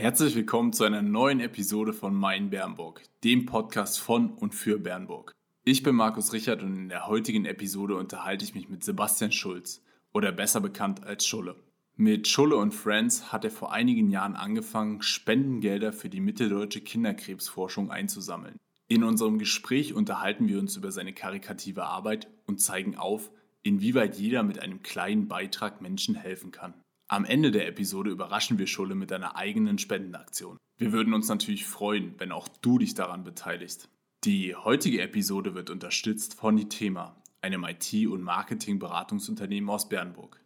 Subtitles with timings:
[0.00, 5.34] Herzlich willkommen zu einer neuen Episode von Mein Bernburg, dem Podcast von und für Bernburg.
[5.64, 9.82] Ich bin Markus Richard und in der heutigen Episode unterhalte ich mich mit Sebastian Schulz
[10.14, 11.56] oder besser bekannt als Schulle.
[11.96, 17.90] Mit Schulle und Friends hat er vor einigen Jahren angefangen, Spendengelder für die mitteldeutsche Kinderkrebsforschung
[17.90, 18.56] einzusammeln.
[18.86, 23.32] In unserem Gespräch unterhalten wir uns über seine karikative Arbeit und zeigen auf,
[23.64, 26.74] inwieweit jeder mit einem kleinen Beitrag Menschen helfen kann.
[27.10, 30.58] Am Ende der Episode überraschen wir Schulle mit einer eigenen Spendenaktion.
[30.76, 33.88] Wir würden uns natürlich freuen, wenn auch du dich daran beteiligst.
[34.24, 40.38] Die heutige Episode wird unterstützt von die Thema, einem IT- und Marketing-Beratungsunternehmen aus Bernburg.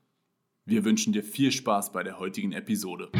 [0.64, 3.10] Wir wünschen dir viel Spaß bei der heutigen Episode.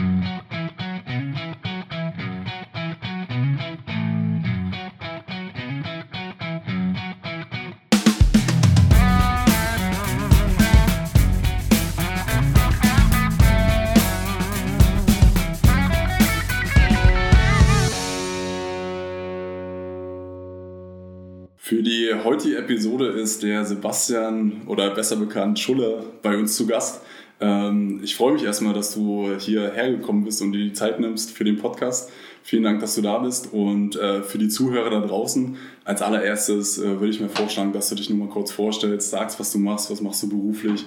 [21.73, 27.01] Für die heutige Episode ist der Sebastian oder besser bekannt Schulle bei uns zu Gast.
[27.41, 31.31] Ähm, ich freue mich erstmal, dass du hierher gekommen bist und dir die Zeit nimmst
[31.31, 32.11] für den Podcast.
[32.43, 33.55] Vielen Dank, dass du da bist.
[33.55, 35.57] Und äh, für die Zuhörer da draußen,
[35.87, 39.41] als allererstes äh, würde ich mir vorschlagen, dass du dich nur mal kurz vorstellst, sagst,
[39.41, 40.85] was du machst, was machst du beruflich.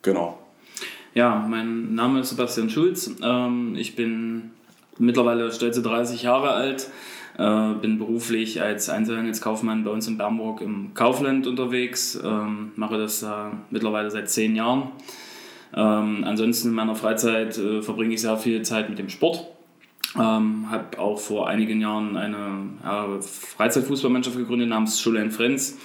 [0.00, 0.38] Genau.
[1.12, 3.10] Ja, mein Name ist Sebastian Schulz.
[3.22, 4.52] Ähm, ich bin
[4.96, 6.88] mittlerweile stolze 30 Jahre alt.
[7.38, 13.22] Äh, bin beruflich als Einzelhandelskaufmann bei uns in Bernburg im Kaufland unterwegs, ähm, mache das
[13.22, 13.26] äh,
[13.70, 14.90] mittlerweile seit zehn Jahren.
[15.74, 19.46] Ähm, ansonsten in meiner Freizeit äh, verbringe ich sehr viel Zeit mit dem Sport.
[20.14, 25.76] Ähm, habe auch vor einigen Jahren eine Freizeitfußballmannschaft gegründet namens Schule Friends.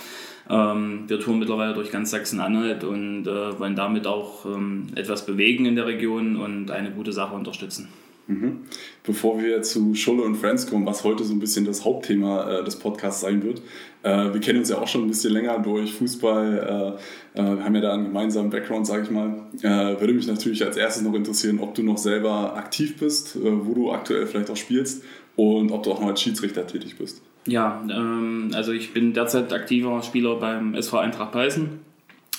[0.49, 5.65] Ähm, wir touren mittlerweile durch ganz Sachsen-Anhalt und äh, wollen damit auch ähm, etwas bewegen
[5.65, 7.89] in der Region und eine gute Sache unterstützen.
[8.31, 8.59] Mhm.
[9.03, 12.63] Bevor wir zu Schulle und Friends kommen, was heute so ein bisschen das Hauptthema äh,
[12.63, 13.61] des Podcasts sein wird.
[14.03, 16.97] Äh, wir kennen uns ja auch schon ein bisschen länger durch Fußball,
[17.35, 19.43] äh, äh haben ja da einen gemeinsamen Background, sage ich mal.
[19.61, 23.39] Äh, würde mich natürlich als erstes noch interessieren, ob du noch selber aktiv bist, äh,
[23.43, 25.03] wo du aktuell vielleicht auch spielst
[25.35, 27.21] und ob du auch noch als Schiedsrichter tätig bist.
[27.47, 31.79] Ja, ähm, also ich bin derzeit aktiver Spieler beim SV Eintracht Peißen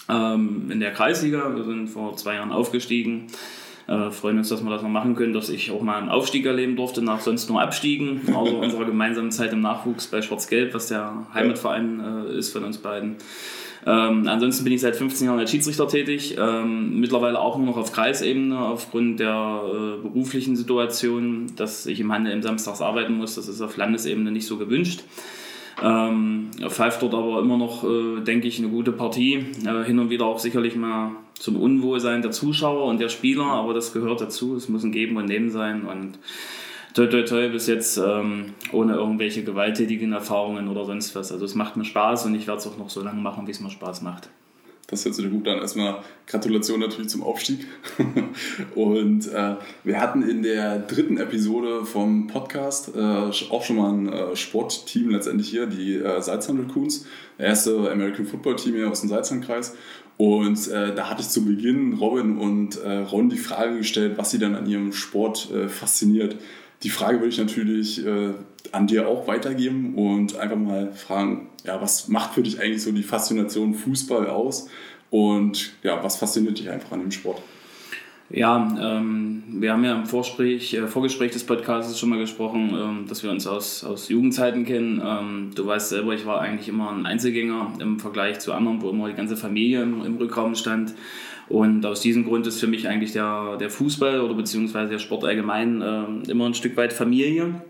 [0.09, 1.55] ähm, in der Kreisliga.
[1.55, 3.27] Wir sind vor zwei Jahren aufgestiegen.
[3.89, 6.47] Äh, freuen uns, dass wir das noch machen können, dass ich auch mal einen Aufstieg
[6.47, 10.89] erleben durfte, nach sonst nur Abstiegen, außer unserer gemeinsamen Zeit im Nachwuchs bei Schwarz-Gelb, was
[10.89, 13.17] der Heimatverein äh, ist von uns beiden.
[13.85, 17.77] Ähm, ansonsten bin ich seit 15 Jahren als Schiedsrichter tätig, ähm, mittlerweile auch nur noch
[17.77, 23.35] auf Kreisebene aufgrund der äh, beruflichen Situation, dass ich im Handel im Samstags arbeiten muss.
[23.35, 25.03] Das ist auf Landesebene nicht so gewünscht.
[25.83, 29.47] Ähm, pfeift dort aber immer noch, äh, denke ich, eine gute Partie.
[29.65, 33.75] Äh, hin und wieder auch sicherlich mal zum Unwohlsein der Zuschauer und der Spieler, aber
[33.75, 34.57] das gehört dazu.
[34.57, 36.19] Es muss ein Geben und Nehmen sein und
[36.95, 41.33] toi toi toi bis jetzt ähm, ohne irgendwelche gewalttätigen Erfahrungen oder sonst was.
[41.33, 43.51] Also es macht mir Spaß und ich werde es auch noch so lange machen, wie
[43.51, 44.29] es mir Spaß macht.
[44.89, 45.59] Das hört sich gut an.
[45.59, 47.67] Erstmal Gratulation natürlich zum Aufstieg.
[48.75, 54.13] Und äh, wir hatten in der dritten Episode vom Podcast äh, auch schon mal ein
[54.13, 57.07] äh, Sportteam letztendlich hier, die äh, Salzhandel Coons,
[57.39, 59.75] erste American Football Team hier aus dem Salzlandkreis.
[60.19, 64.31] Und äh, da hatte ich zu Beginn Robin und äh, Ron die Frage gestellt, was
[64.31, 66.37] sie dann an ihrem Sport äh, fasziniert.
[66.83, 68.31] Die Frage würde ich natürlich äh,
[68.73, 72.93] an dir auch weitergeben und einfach mal fragen, ja, was macht für dich eigentlich so
[72.93, 74.69] die Faszination Fußball aus
[75.11, 77.41] und ja, was fasziniert dich einfach an dem Sport?
[78.35, 83.05] Ja, ähm, wir haben ja im Vorgespräch, äh, Vorgespräch des Podcasts schon mal gesprochen, ähm,
[83.07, 85.03] dass wir uns aus, aus Jugendzeiten kennen.
[85.05, 88.89] Ähm, du weißt selber, ich war eigentlich immer ein Einzelgänger im Vergleich zu anderen, wo
[88.89, 90.95] immer die ganze Familie im, im Rückraum stand.
[91.49, 95.25] Und aus diesem Grund ist für mich eigentlich der, der Fußball oder beziehungsweise der Sport
[95.25, 97.63] allgemein äh, immer ein Stück weit Familie.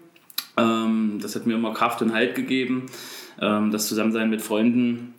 [0.57, 2.87] Ähm, das hat mir immer Kraft und Halt gegeben.
[3.41, 5.15] Ähm, das Zusammensein mit Freunden,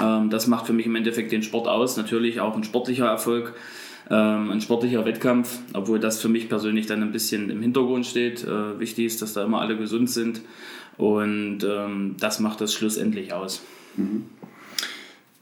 [0.00, 1.96] ähm, das macht für mich im Endeffekt den Sport aus.
[1.96, 3.54] Natürlich auch ein sportlicher Erfolg
[4.10, 8.42] ähm, ein sportlicher Wettkampf, obwohl das für mich persönlich dann ein bisschen im Hintergrund steht.
[8.42, 10.42] Äh, wichtig ist, dass da immer alle gesund sind
[10.98, 13.62] und ähm, das macht das schlussendlich aus.
[13.96, 14.24] Mhm.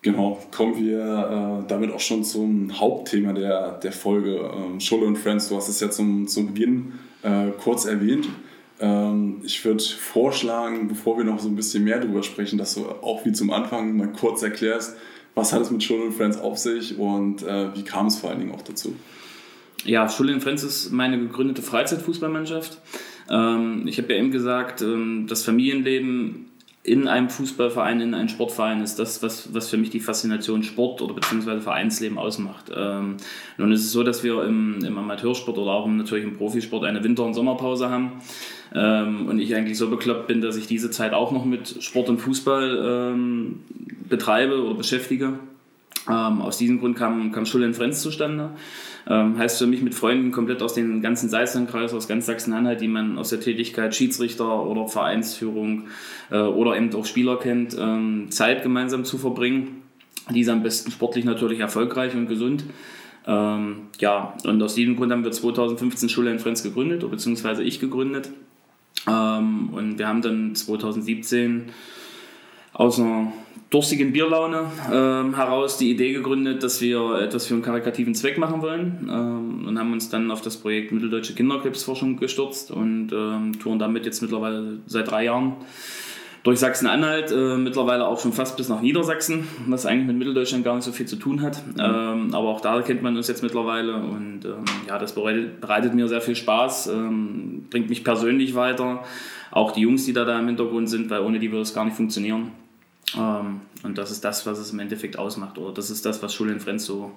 [0.03, 4.49] Genau, kommen wir äh, damit auch schon zum Hauptthema der, der Folge.
[4.55, 6.93] Ähm, Schule und Friends, du hast es ja zum, zum Beginn
[7.23, 8.29] äh, kurz erwähnt.
[8.79, 12.87] Ähm, ich würde vorschlagen, bevor wir noch so ein bisschen mehr darüber sprechen, dass du
[12.87, 14.97] auch wie zum Anfang mal kurz erklärst,
[15.35, 18.39] was hat es mit Schule Friends auf sich und äh, wie kam es vor allen
[18.39, 18.95] Dingen auch dazu?
[19.85, 22.79] Ja, Schule Friends ist meine gegründete Freizeitfußballmannschaft.
[23.31, 26.48] Ähm, ich habe ja eben gesagt, ähm, das Familienleben
[26.83, 31.03] in einem Fußballverein, in einem Sportverein ist das, was, was für mich die Faszination Sport
[31.03, 32.71] oder beziehungsweise Vereinsleben ausmacht.
[32.75, 33.17] Ähm,
[33.59, 37.05] nun ist es so, dass wir im, im Amateursport oder auch natürlich im Profisport eine
[37.05, 38.13] Winter- und Sommerpause haben.
[38.75, 42.09] Ähm, und ich eigentlich so bekloppt bin, dass ich diese Zeit auch noch mit Sport
[42.09, 43.61] und Fußball ähm,
[44.09, 45.39] betreibe oder beschäftige.
[46.09, 48.51] Ähm, aus diesem Grund kam, kam Schule in Frenz zustande.
[49.07, 52.89] Ähm, heißt für mich mit Freunden komplett aus den ganzen Salzlandkreis, aus ganz Sachsen-Anhalt, die
[52.89, 55.85] man aus der Tätigkeit Schiedsrichter oder Vereinsführung
[56.31, 59.83] äh, oder eben auch Spieler kennt, ähm, Zeit gemeinsam zu verbringen.
[60.31, 62.65] Diese am besten sportlich natürlich erfolgreich und gesund.
[63.27, 67.81] Ähm, ja, und aus diesem Grund haben wir 2015 Schule in Frenz gegründet, beziehungsweise ich
[67.81, 68.31] gegründet.
[69.07, 71.71] Ähm, und wir haben dann 2017
[72.73, 73.33] aus einer
[73.71, 78.63] durstigen Bierlaune ähm, heraus die Idee gegründet, dass wir etwas für einen karikativen Zweck machen
[78.63, 83.79] wollen ähm, und haben uns dann auf das Projekt Mitteldeutsche Kinderkrebsforschung gestürzt und ähm, touren
[83.79, 85.57] damit jetzt mittlerweile seit drei Jahren
[86.43, 90.77] durch Sachsen-Anhalt, äh, mittlerweile auch schon fast bis nach Niedersachsen, was eigentlich mit Mitteldeutschland gar
[90.77, 91.63] nicht so viel zu tun hat.
[91.67, 91.75] Mhm.
[91.79, 95.95] Ähm, aber auch da kennt man uns jetzt mittlerweile und ähm, ja, das bereitet, bereitet,
[95.95, 99.03] mir sehr viel Spaß, ähm, bringt mich persönlich weiter.
[99.51, 101.85] Auch die Jungs, die da, da im Hintergrund sind, weil ohne die würde es gar
[101.85, 102.53] nicht funktionieren.
[103.17, 105.59] Ähm, und das ist das, was es im Endeffekt ausmacht.
[105.59, 107.13] Oder das ist das, was Schule in Frenz so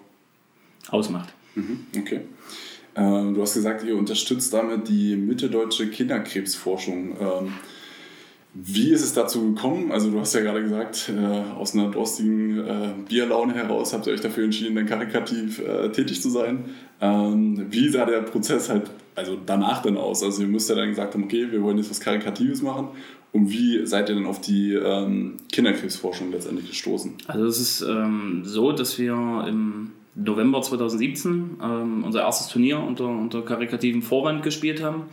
[0.90, 1.34] ausmacht.
[1.56, 2.22] Mhm, okay.
[2.96, 7.16] Ähm, du hast gesagt, ihr unterstützt damit die mitteldeutsche Kinderkrebsforschung.
[7.20, 7.54] Ähm,
[8.54, 9.94] wie ist es dazu gekommen?
[9.94, 14.14] Also du hast ja gerade gesagt, äh, aus einer durstigen äh, Bierlaune heraus habt ihr
[14.14, 16.66] euch dafür entschieden, dann karikativ äh, tätig zu sein.
[17.00, 20.22] Ähm, wie sah der Prozess halt also danach dann aus?
[20.22, 22.90] Also ihr müsst ja dann gesagt haben, okay, wir wollen jetzt was Karikatives machen
[23.34, 27.14] und wie seid ihr denn auf die ähm, Kinderkrebsforschung letztendlich gestoßen?
[27.28, 33.06] Also es ist ähm, so, dass wir im November 2017 ähm, unser erstes Turnier unter,
[33.06, 35.04] unter karikativen Vorwand gespielt haben.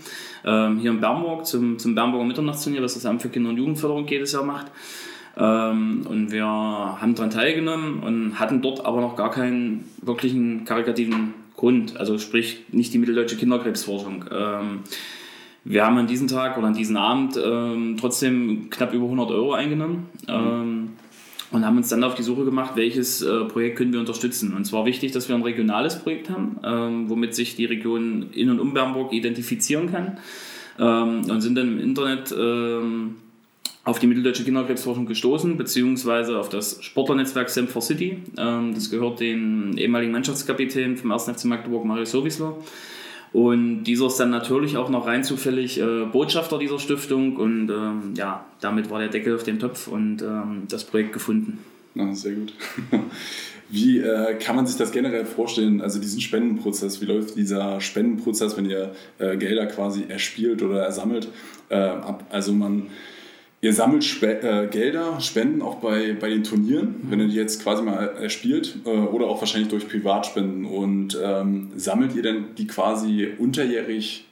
[0.45, 4.09] Ähm, hier in Bernburg zum, zum Bernburger Mitternachtsturnier, was das Amt für Kinder- und Jugendförderung
[4.09, 4.67] jedes Jahr macht.
[5.37, 11.35] Ähm, und wir haben daran teilgenommen und hatten dort aber noch gar keinen wirklichen karikativen
[11.57, 11.97] Grund.
[11.97, 14.25] Also sprich nicht die mitteldeutsche Kinderkrebsforschung.
[15.65, 19.53] Wir haben an diesem Tag oder an diesem Abend ähm, trotzdem knapp über 100 Euro
[19.53, 20.91] eingenommen ähm,
[21.51, 24.55] und haben uns dann auf die Suche gemacht, welches äh, Projekt können wir unterstützen.
[24.55, 28.51] Und zwar wichtig, dass wir ein regionales Projekt haben, ähm, womit sich die Region in
[28.51, 30.19] und um Bernburg identifizieren kann.
[30.79, 33.17] Ähm, und sind dann im Internet ähm,
[33.85, 38.19] auf die mitteldeutsche Kinderkrebsforschung gestoßen, beziehungsweise auf das Sportlernetzwerk Sam for City.
[38.37, 41.25] Ähm, das gehört den ehemaligen Mannschaftskapitän vom 1.
[41.25, 42.55] FC Magdeburg, Mario Sowisler.
[43.33, 48.15] Und dieser ist dann natürlich auch noch rein zufällig äh, Botschafter dieser Stiftung und ähm,
[48.17, 51.59] ja, damit war der Deckel auf dem Topf und ähm, das Projekt gefunden.
[51.95, 52.53] Na, sehr gut.
[53.71, 57.03] Wie äh, kann man sich das generell vorstellen, also diesen Spendenprozess?
[57.03, 61.29] Wie läuft dieser Spendenprozess, wenn ihr äh, Gelder quasi erspielt oder ersammelt,
[61.69, 62.25] äh, ab?
[62.31, 62.87] Also man
[63.61, 67.11] Ihr sammelt Spe äh, Gelder, Spenden auch bei, bei den Turnieren, mhm.
[67.11, 70.65] wenn ihr die jetzt quasi mal erspielt, äh, oder auch wahrscheinlich durch Privatspenden.
[70.65, 74.29] Und ähm, sammelt ihr denn die quasi unterjährig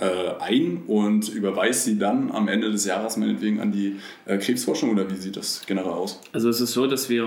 [0.00, 4.90] äh, ein und überweist sie dann am Ende des Jahres meinetwegen an die äh, Krebsforschung
[4.90, 6.20] oder wie sieht das generell aus?
[6.32, 7.24] Also es ist so, dass wir,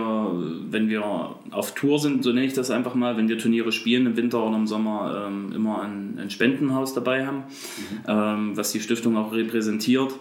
[0.69, 4.05] wenn wir auf Tour sind, so nenne ich das einfach mal, wenn wir Turniere spielen
[4.05, 7.97] im Winter oder im Sommer, ähm, immer ein, ein, Spendenhaus dabei haben, mhm.
[8.07, 10.13] ähm, was die Stiftung auch repräsentiert.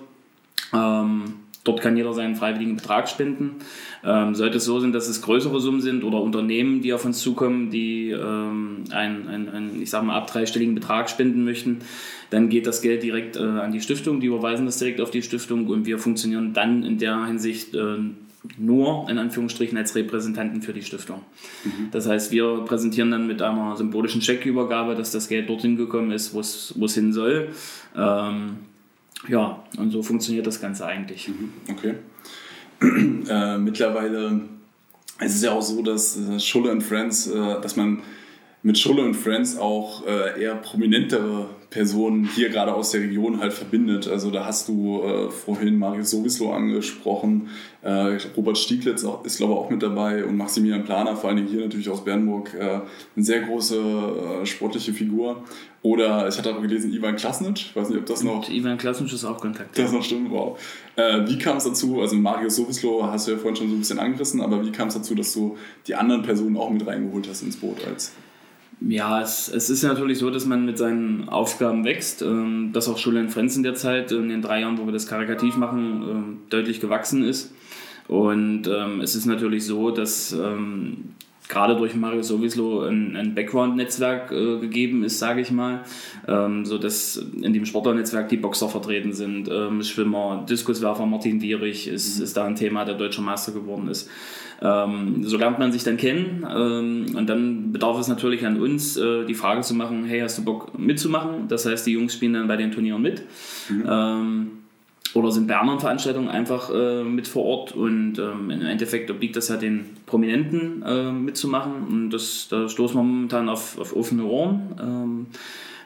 [0.73, 1.35] Ähm,
[1.65, 3.57] dort kann jeder seinen freiwilligen Betrag spenden.
[4.05, 7.21] Ähm, sollte es so sein, dass es größere Summen sind oder Unternehmen, die auf uns
[7.21, 11.81] zukommen, die ähm, einen, einen, ich sag mal, ab dreistelligen Betrag spenden möchten,
[12.31, 15.23] dann geht das Geld direkt äh, an die Stiftung, die überweisen das direkt auf die
[15.23, 17.99] Stiftung und wir funktionieren dann in der Hinsicht äh,
[18.57, 21.23] nur in Anführungsstrichen als Repräsentanten für die Stiftung.
[21.65, 21.89] Mhm.
[21.91, 26.33] Das heißt, wir präsentieren dann mit einer symbolischen Scheckübergabe, dass das Geld dorthin gekommen ist,
[26.33, 27.49] wo es hin soll.
[27.95, 28.57] Ähm,
[29.29, 31.29] ja, und so funktioniert das Ganze eigentlich.
[31.29, 31.95] Mhm, okay.
[33.29, 34.41] Äh, mittlerweile
[35.21, 38.03] es ist ja auch so, dass äh, Schulle und Friends, äh, dass man
[38.63, 43.53] mit Schulle und Friends auch äh, eher prominentere Personen hier gerade aus der Region halt
[43.53, 44.09] verbindet.
[44.09, 47.49] Also da hast du äh, vorhin Marius Sowislo angesprochen,
[47.83, 51.49] äh, Robert Stieglitz ist glaube ich auch mit dabei und Maximilian Planer, vor allen Dingen
[51.49, 52.81] hier natürlich aus Bernburg, äh,
[53.15, 53.77] eine sehr große
[54.43, 55.45] äh, sportliche Figur.
[55.83, 58.49] Oder ich hatte auch gelesen, Ivan Klasnic, ich weiß nicht, ob das noch...
[58.49, 59.79] Und Ivan Klasnic ist auch Kontakt.
[59.79, 60.61] Das noch stimmt, wow.
[60.97, 63.79] Äh, wie kam es dazu, also Marius Sowislo hast du ja vorhin schon so ein
[63.79, 67.27] bisschen angerissen, aber wie kam es dazu, dass du die anderen Personen auch mit reingeholt
[67.31, 68.13] hast ins Boot als
[68.81, 72.23] ja, es, es ist natürlich so, dass man mit seinen Aufgaben wächst.
[72.23, 75.07] Ähm, dass auch Schule in Frenz in Zeit, in den drei Jahren, wo wir das
[75.07, 77.53] karikativ machen, ähm, deutlich gewachsen ist.
[78.09, 80.33] Und ähm, es ist natürlich so, dass
[81.51, 85.81] gerade durch Mario sowieso ein, ein Background-Netzwerk äh, gegeben ist, sage ich mal,
[86.27, 91.89] ähm, so dass in dem Sportlernetzwerk die Boxer vertreten sind, ähm, Schwimmer, Diskuswerfer Martin Dierich
[91.89, 92.25] ist, mhm.
[92.25, 94.09] ist da ein Thema, der deutscher Meister geworden ist.
[94.63, 98.97] Ähm, so lernt man sich dann kennen ähm, und dann bedarf es natürlich an uns,
[98.97, 101.49] äh, die Frage zu machen, hey, hast du Bock mitzumachen?
[101.49, 103.23] Das heißt, die Jungs spielen dann bei den Turnieren mit.
[103.69, 104.60] Mhm.
[105.15, 107.73] Oder sind bei anderen Veranstaltungen einfach äh, mit vor Ort.
[107.73, 111.87] Und ähm, im Endeffekt obliegt das ja den Prominenten äh, mitzumachen.
[111.89, 115.27] Und das, da stoßen wir momentan auf, auf offene Ohren, ähm,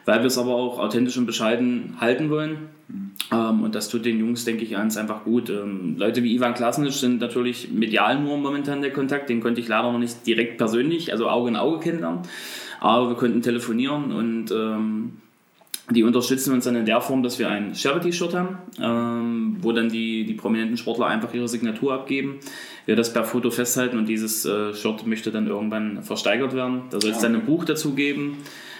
[0.05, 2.69] weil wir es aber auch authentisch und bescheiden halten wollen.
[3.31, 5.49] Ähm, und das tut den Jungs, denke ich, ganz einfach gut.
[5.49, 9.67] Ähm, Leute wie Ivan Klasnic sind natürlich medial nur momentan der Kontakt, den konnte ich
[9.67, 12.19] leider noch nicht direkt persönlich, also Auge in Auge kennenlernen,
[12.79, 15.13] aber wir konnten telefonieren und ähm,
[15.91, 19.89] die unterstützen uns dann in der Form, dass wir ein Charity-Shirt haben, ähm, wo dann
[19.89, 22.39] die, die prominenten Sportler einfach ihre Signatur abgeben.
[22.85, 26.83] Wir das per Foto festhalten und dieses äh, Shirt möchte dann irgendwann versteigert werden.
[26.89, 28.37] Da soll es dann ein Buch dazu geben,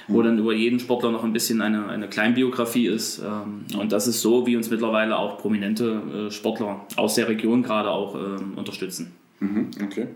[0.07, 3.19] wo dann über jeden Sportler noch ein bisschen eine, eine Kleinbiografie ist.
[3.19, 7.61] Ähm, und das ist so, wie uns mittlerweile auch prominente äh, Sportler aus der Region
[7.61, 9.13] gerade auch ähm, unterstützen.
[9.39, 10.07] Mhm, okay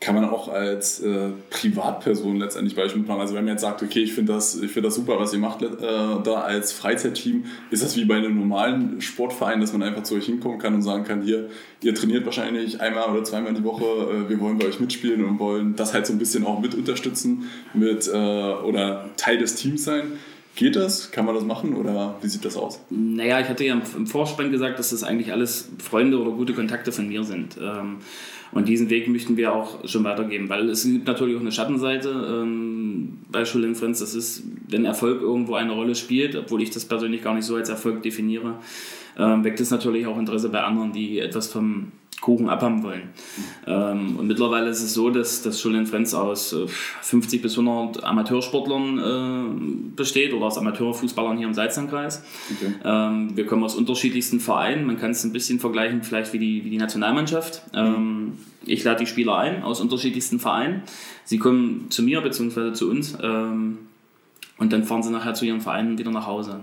[0.00, 3.20] kann man auch als äh, Privatperson letztendlich beispielsweise machen.
[3.20, 5.62] Also wenn man jetzt sagt, okay, ich finde das, find das super, was ihr macht
[5.62, 5.68] äh,
[6.22, 10.26] da als Freizeitteam, ist das wie bei einem normalen Sportverein, dass man einfach zu euch
[10.26, 11.48] hinkommen kann und sagen kann, hier,
[11.80, 15.38] ihr trainiert wahrscheinlich einmal oder zweimal die Woche, äh, wir wollen bei euch mitspielen und
[15.38, 19.84] wollen das halt so ein bisschen auch mit unterstützen mit, äh, oder Teil des Teams
[19.84, 20.18] sein.
[20.56, 21.10] Geht das?
[21.10, 22.80] Kann man das machen oder wie sieht das aus?
[22.90, 26.92] Naja, ich hatte ja im Vorspann gesagt, dass das eigentlich alles Freunde oder gute Kontakte
[26.92, 27.58] von mir sind.
[27.60, 27.98] Ähm,
[28.52, 32.10] und diesen Weg möchten wir auch schon weitergeben, weil es gibt natürlich auch eine Schattenseite
[32.10, 33.98] ähm, bei Schule in Friends.
[33.98, 37.56] Das ist, wenn Erfolg irgendwo eine Rolle spielt, obwohl ich das persönlich gar nicht so
[37.56, 38.54] als Erfolg definiere,
[39.18, 41.90] ähm, weckt es natürlich auch Interesse bei anderen, die etwas vom
[42.24, 43.10] Kuchen abhaben wollen.
[43.66, 46.56] Ähm, und mittlerweile ist es so, dass das Schule Friends aus
[47.02, 52.24] 50 äh, bis 100 Amateursportlern äh, besteht oder aus Amateurfußballern hier im Salzlandkreis.
[52.50, 52.72] Okay.
[52.82, 54.86] Ähm, wir kommen aus unterschiedlichsten Vereinen.
[54.86, 57.60] Man kann es ein bisschen vergleichen, vielleicht wie die, wie die Nationalmannschaft.
[57.74, 60.82] Ähm, ich lade die Spieler ein aus unterschiedlichsten Vereinen.
[61.24, 62.72] Sie kommen zu mir bzw.
[62.72, 63.80] zu uns ähm,
[64.56, 66.60] und dann fahren sie nachher zu ihren Vereinen wieder nach Hause.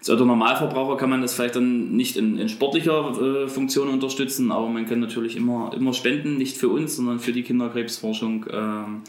[0.00, 4.66] Als Autonormalverbraucher kann man das vielleicht dann nicht in, in sportlicher äh, Funktion unterstützen, aber
[4.68, 8.46] man kann natürlich immer, immer spenden, nicht für uns, sondern für die Kinderkrebsforschung.
[8.50, 9.02] Ähm,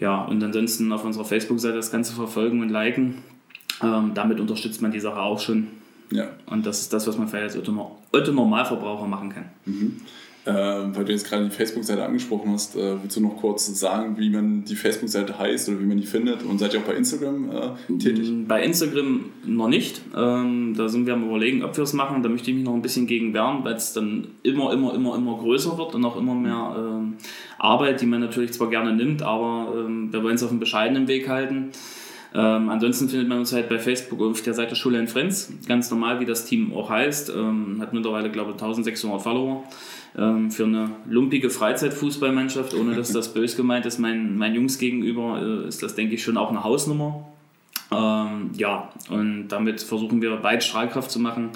[0.00, 3.22] ja, und ansonsten auf unserer Facebook-Seite das Ganze verfolgen und liken.
[3.80, 5.68] Ähm, damit unterstützt man die Sache auch schon.
[6.10, 6.28] Ja.
[6.46, 7.70] Und das ist das, was man vielleicht als
[8.12, 9.44] Autonormalverbraucher machen kann.
[9.66, 10.00] Mhm.
[10.48, 14.16] Äh, weil du jetzt gerade die Facebook-Seite angesprochen hast, äh, willst du noch kurz sagen,
[14.16, 16.42] wie man die Facebook-Seite heißt oder wie man die findet?
[16.42, 18.30] Und seid ihr auch bei Instagram äh, tätig?
[18.30, 20.00] Mm, bei Instagram noch nicht.
[20.16, 22.22] Ähm, da sind wir am Überlegen, ob wir es machen.
[22.22, 25.16] Da möchte ich mich noch ein bisschen gegen wehren, weil es dann immer, immer, immer,
[25.16, 27.14] immer größer wird und auch immer mehr ähm,
[27.58, 31.08] Arbeit, die man natürlich zwar gerne nimmt, aber ähm, wir wollen es auf einem bescheidenen
[31.08, 31.72] Weg halten.
[32.34, 35.90] Ähm, ansonsten findet man uns halt bei Facebook auf der Seite Schule in Friends, ganz
[35.90, 37.30] normal, wie das Team auch heißt.
[37.30, 39.64] Ähm, hat mittlerweile, glaube ich, 1600 Follower
[40.16, 45.40] ähm, für eine lumpige Freizeitfußballmannschaft, ohne dass das bös gemeint ist, mein, mein Jungs gegenüber,
[45.40, 47.26] äh, ist das, denke ich, schon auch eine Hausnummer.
[47.90, 51.50] Ähm, ja, und damit versuchen wir weit Strahlkraft zu machen.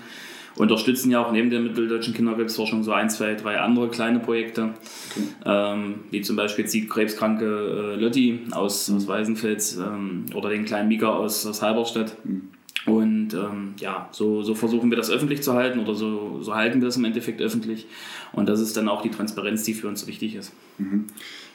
[0.57, 4.71] Unterstützen ja auch neben der Mitteldeutschen Kinderkrebsforschung so ein, zwei, drei andere kleine Projekte,
[5.11, 5.27] okay.
[5.47, 8.97] ähm, wie zum Beispiel die krebskranke äh, Lotti aus, mhm.
[8.97, 12.17] aus Weißenfels ähm, oder den kleinen Mika aus, aus Halberstadt.
[12.25, 12.51] Mhm.
[12.85, 16.81] Und ähm, ja, so, so versuchen wir das öffentlich zu halten oder so, so halten
[16.81, 17.87] wir das im Endeffekt öffentlich.
[18.33, 20.53] Und das ist dann auch die Transparenz, die für uns wichtig ist.
[20.79, 21.07] Mhm.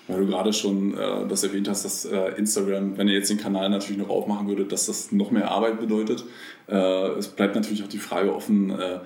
[0.07, 3.37] Weil du gerade schon äh, das erwähnt hast, dass äh, Instagram, wenn ihr jetzt den
[3.37, 6.23] Kanal natürlich noch aufmachen würdet, dass das noch mehr Arbeit bedeutet.
[6.69, 8.99] Äh, es bleibt natürlich auch die Frage offen, äh,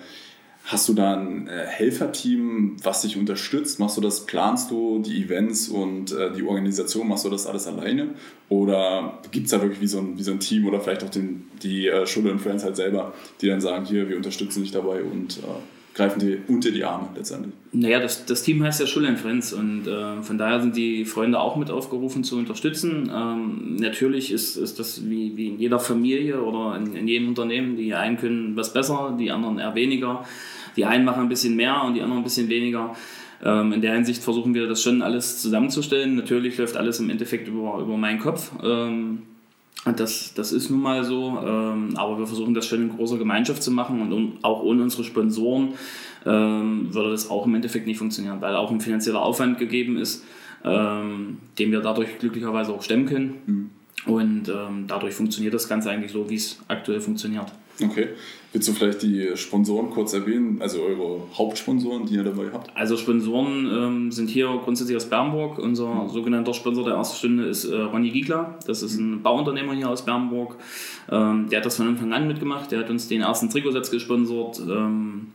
[0.66, 3.80] Hast du da ein äh, Helferteam, was dich unterstützt?
[3.80, 7.68] Machst du das, planst du die Events und äh, die Organisation, machst du das alles
[7.68, 8.10] alleine?
[8.48, 11.10] Oder gibt es da wirklich wie so, ein, wie so ein Team oder vielleicht auch
[11.10, 14.72] den, die äh, Schule und Friends halt selber, die dann sagen, hier, wir unterstützen dich
[14.72, 15.40] dabei und
[15.94, 17.54] greifen dir unter die Arme letztendlich?
[17.72, 21.06] Naja, das, das Team heißt ja Schule und Friends und äh, von daher sind die
[21.06, 23.12] Freunde auch mit aufgerufen zu unterstützen.
[23.14, 27.78] Ähm, natürlich ist, ist das wie, wie in jeder Familie oder in, in jedem Unternehmen,
[27.78, 30.26] die einen können was besser, die anderen eher weniger.
[30.78, 32.96] Die einen machen ein bisschen mehr und die anderen ein bisschen weniger.
[33.44, 36.16] Ähm, in der Hinsicht versuchen wir das schon alles zusammenzustellen.
[36.16, 38.52] Natürlich läuft alles im Endeffekt über, über meinen Kopf.
[38.64, 39.24] Ähm,
[39.96, 43.64] das, das ist nun mal so, ähm, aber wir versuchen das schon in großer Gemeinschaft
[43.64, 45.74] zu machen und um, auch ohne unsere Sponsoren
[46.26, 50.24] ähm, würde das auch im Endeffekt nicht funktionieren, weil auch ein finanzieller Aufwand gegeben ist,
[50.64, 53.34] ähm, den wir dadurch glücklicherweise auch stemmen können.
[53.46, 53.70] Mhm.
[54.06, 57.52] Und ähm, dadurch funktioniert das Ganze eigentlich so, wie es aktuell funktioniert.
[57.82, 58.10] Okay.
[58.54, 62.76] Willst du vielleicht die Sponsoren kurz erwähnen, also eure Hauptsponsoren, die ihr dabei habt?
[62.76, 65.58] Also Sponsoren ähm, sind hier grundsätzlich aus Bernburg.
[65.58, 66.10] Unser mhm.
[66.10, 68.60] sogenannter Sponsor der ersten Stunde ist äh, Ronny Giegler.
[68.68, 70.58] Das ist ein Bauunternehmer hier aus Bernburg.
[71.10, 72.72] Ähm, der hat das von Anfang an mitgemacht.
[72.72, 74.60] Der hat uns den ersten Trikotsatz gesponsert.
[74.60, 75.28] Ähm,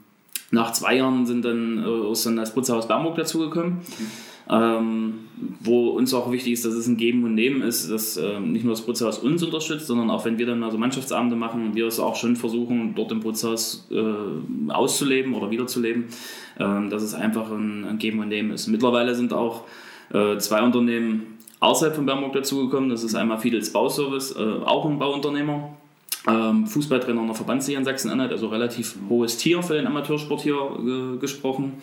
[0.50, 3.76] nach zwei Jahren sind dann, äh, ist dann das Putzhaus Bernburg dazugekommen.
[3.76, 4.11] Mhm.
[4.49, 5.26] Ähm,
[5.61, 8.65] wo uns auch wichtig ist, dass es ein Geben und Nehmen ist, dass ähm, nicht
[8.65, 12.00] nur das Putzhaus uns unterstützt, sondern auch wenn wir dann also Mannschaftsabende machen, wir es
[12.00, 16.05] auch schon versuchen, dort im Putzhaus äh, auszuleben oder wiederzuleben,
[16.59, 18.69] äh, dass es einfach ein, ein, Geben und Nehmen ist.
[18.69, 19.65] Mittlerweile sind auch
[20.12, 22.88] äh, zwei Unternehmen außerhalb von Bernburg dazugekommen.
[22.88, 25.76] Das ist einmal Fidels Bauservice, äh, auch ein Bauunternehmer.
[26.29, 30.57] Ähm, Fußballtrainer in der Verbandsliga in Sachsen-Anhalt, also relativ hohes Tier für den Amateursport hier
[30.57, 31.75] äh, gesprochen.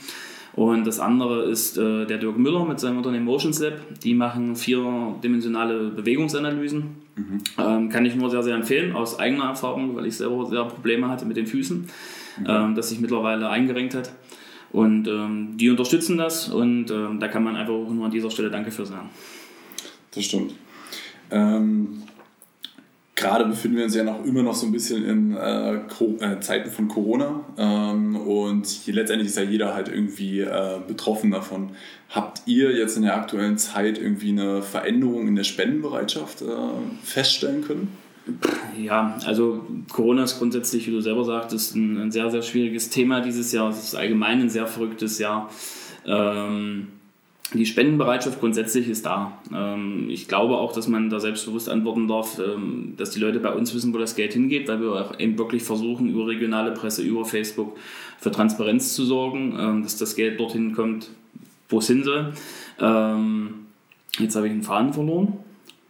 [0.56, 3.74] Und das andere ist äh, der Dirk Müller mit seinem Unternehmen Motions Lab.
[4.04, 7.04] Die machen vierdimensionale Bewegungsanalysen.
[7.16, 7.42] Mhm.
[7.58, 11.10] Ähm, kann ich nur sehr, sehr empfehlen, aus eigener Erfahrung, weil ich selber sehr Probleme
[11.10, 11.78] hatte mit den Füßen,
[12.40, 12.46] mhm.
[12.48, 14.12] ähm, das sich mittlerweile eingerenkt hat.
[14.72, 18.50] Und ähm, die unterstützen das und ähm, da kann man einfach nur an dieser Stelle
[18.50, 19.10] Danke für sagen.
[20.16, 20.56] Das stimmt.
[21.30, 22.02] Ähm,
[23.24, 26.70] gerade befinden wir uns ja noch immer noch so ein bisschen in äh, äh, Zeiten
[26.70, 31.72] von Corona ähm, und hier letztendlich ist ja jeder halt irgendwie äh, betroffen davon.
[32.10, 36.46] Habt ihr jetzt in der aktuellen Zeit irgendwie eine Veränderung in der Spendenbereitschaft äh,
[37.02, 37.88] feststellen können?
[38.78, 43.22] Ja, also Corona ist grundsätzlich, wie du selber sagtest, ein, ein sehr, sehr schwieriges Thema
[43.22, 43.70] dieses Jahr.
[43.70, 45.50] Es ist allgemein ein sehr verrücktes Jahr.
[46.06, 46.88] Ähm,
[47.54, 49.38] die Spendenbereitschaft grundsätzlich ist da.
[49.54, 53.54] Ähm, ich glaube auch, dass man da selbstbewusst antworten darf, ähm, dass die Leute bei
[53.54, 57.04] uns wissen, wo das Geld hingeht, weil wir auch eben wirklich versuchen, über regionale Presse,
[57.04, 57.78] über Facebook
[58.20, 61.10] für Transparenz zu sorgen, ähm, dass das Geld dorthin kommt,
[61.70, 62.34] wo es hin soll.
[64.20, 65.34] Jetzt habe ich einen Faden verloren.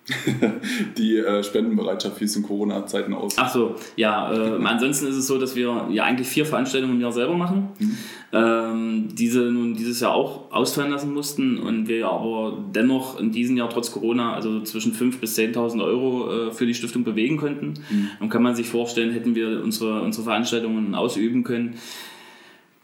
[0.98, 3.40] die äh, Spendenbereitschaft, wie es in Corona-Zeiten aussieht.
[3.42, 4.34] Ach so, ja.
[4.34, 7.70] Äh, ansonsten ist es so, dass wir ja eigentlich vier Veranstaltungen im Jahr selber machen.
[7.80, 7.98] Mhm.
[8.34, 13.56] Ähm, diese nun dieses Jahr auch ausfallen lassen mussten und wir aber dennoch in diesem
[13.56, 17.76] Jahr trotz Corona also zwischen 5.000 bis 10.000 Euro äh, für die Stiftung bewegen konnten.
[17.90, 18.10] Mhm.
[18.20, 21.76] Und kann man sich vorstellen, hätten wir unsere, unsere Veranstaltungen ausüben können,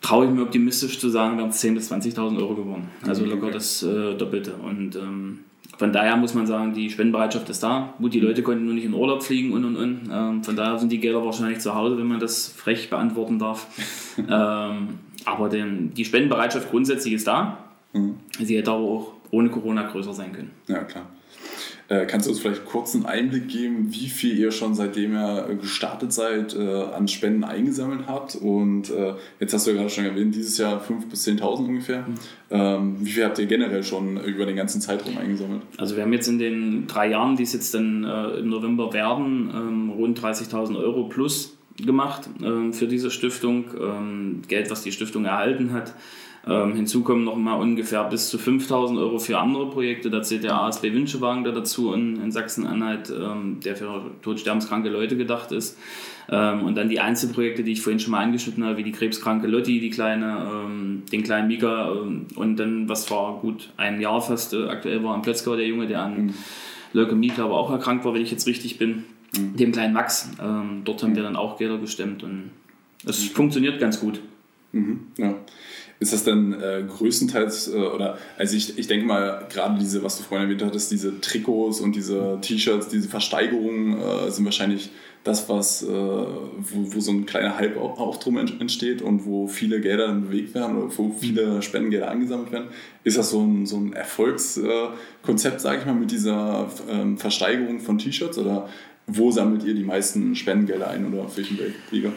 [0.01, 2.87] traue ich mir optimistisch zu sagen, wären es 10.000 bis 20.000 Euro geworden.
[3.05, 3.53] Also locker okay.
[3.53, 4.53] das äh, Doppelte.
[4.53, 5.39] Und ähm,
[5.79, 7.93] von daher muss man sagen, die Spendenbereitschaft ist da.
[7.99, 10.09] Gut, die Leute konnten nur nicht in Urlaub fliegen und und und.
[10.11, 13.65] Ähm, von daher sind die Gelder wahrscheinlich zu Hause, wenn man das frech beantworten darf.
[14.17, 17.59] ähm, aber den, die Spendenbereitschaft grundsätzlich ist da.
[17.93, 18.15] Mhm.
[18.41, 20.51] Sie hätte aber auch ohne Corona größer sein können.
[20.67, 21.05] Ja, klar.
[21.89, 25.57] Äh, kannst du uns vielleicht kurz einen Einblick geben, wie viel ihr schon seitdem ihr
[25.59, 28.35] gestartet seid äh, an Spenden eingesammelt habt?
[28.35, 32.01] Und äh, jetzt hast du ja gerade schon erwähnt, dieses Jahr 5.000 bis 10.000 ungefähr.
[32.01, 32.15] Mhm.
[32.51, 35.63] Ähm, wie viel habt ihr generell schon über den ganzen Zeitraum eingesammelt?
[35.77, 39.51] Also wir haben jetzt in den drei Jahren, die es jetzt dann im November werden,
[39.53, 43.65] ähm, rund 30.000 Euro plus gemacht ähm, für diese Stiftung.
[44.47, 45.95] Geld, was die Stiftung erhalten hat.
[46.49, 50.09] Ähm, hinzu kommen noch mal ungefähr bis zu 5000 Euro für andere Projekte.
[50.09, 55.15] Da zählt der ASB Wünschewagen da dazu in, in Sachsen-Anhalt, ähm, der für todsterbenskranke Leute
[55.15, 55.77] gedacht ist.
[56.31, 59.47] Ähm, und dann die Einzelprojekte, die ich vorhin schon mal angeschnitten habe, wie die krebskranke
[59.47, 64.21] Lotti, die kleine, ähm, den kleinen Mika ähm, und dann, was vor gut einem Jahr
[64.21, 66.33] fast äh, aktuell war, in Plötzgau, der Junge, der an mhm.
[66.93, 69.05] Leukämie, glaube auch erkrankt war, wenn ich jetzt richtig bin,
[69.37, 69.55] mhm.
[69.55, 70.31] dem kleinen Max.
[70.41, 72.51] Ähm, dort haben wir dann auch Gelder gestemmt und
[73.05, 73.33] es mhm.
[73.35, 74.19] funktioniert ganz gut.
[74.71, 75.01] Mhm.
[75.17, 75.35] Ja.
[76.01, 80.17] Ist das denn äh, größtenteils, äh, oder, also ich, ich denke mal, gerade diese, was
[80.17, 84.91] du vorhin erwähnt hattest, diese Trikots und diese T-Shirts, diese Versteigerungen äh, sind wahrscheinlich
[85.25, 89.47] das, was, äh, wo, wo so ein kleiner Hype auch, auch drum entsteht und wo
[89.47, 92.69] viele Gelder dann bewegt werden oder wo viele Spendengelder angesammelt werden.
[93.03, 97.97] Ist das so ein, so ein Erfolgskonzept, sage ich mal, mit dieser ähm, Versteigerung von
[97.97, 98.69] T-Shirts oder
[99.05, 101.59] wo sammelt ihr die meisten Spendengelder ein oder auf welchen
[101.91, 102.13] Liga?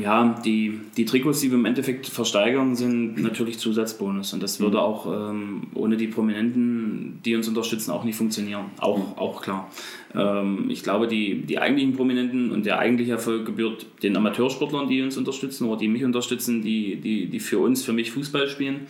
[0.00, 4.32] Ja, die, die Trikots, die wir im Endeffekt versteigern, sind natürlich Zusatzbonus.
[4.32, 4.82] Und das würde mhm.
[4.82, 8.66] auch ähm, ohne die Prominenten, die uns unterstützen, auch nicht funktionieren.
[8.78, 9.18] Auch, mhm.
[9.18, 9.70] auch klar.
[10.14, 15.02] Ähm, ich glaube, die, die eigentlichen Prominenten und der eigentliche Erfolg gebührt den Amateursportlern, die
[15.02, 18.86] uns unterstützen oder die mich unterstützen, die, die, die für uns, für mich Fußball spielen.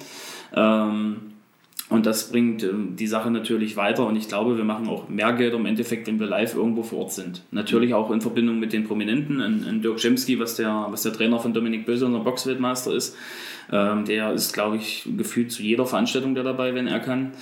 [0.55, 1.17] Ähm,
[1.91, 4.07] und das bringt ähm, die Sache natürlich weiter.
[4.07, 7.01] Und ich glaube, wir machen auch mehr Geld im Endeffekt, wenn wir live irgendwo vor
[7.01, 7.43] Ort sind.
[7.51, 9.41] Natürlich auch in Verbindung mit den Prominenten.
[9.41, 13.17] Ein, ein Dirk Schemski, was der, was der Trainer von Dominik Böse, unser Boxweltmeister ist,
[13.73, 17.33] ähm, der ist, glaube ich, gefühlt zu jeder Veranstaltung da dabei, wenn er kann.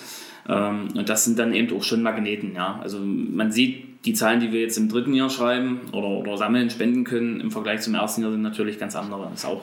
[0.49, 2.55] Ähm, und das sind dann eben auch schon Magneten.
[2.55, 2.79] Ja?
[2.81, 6.71] Also man sieht, die Zahlen, die wir jetzt im dritten Jahr schreiben oder, oder sammeln,
[6.71, 9.29] spenden können, im Vergleich zum ersten Jahr sind natürlich ganz andere.
[9.31, 9.63] Das ist auch,